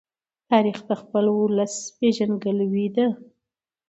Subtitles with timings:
[0.49, 3.07] تاریخ د خپل ولس پېژندګلوۍ ده.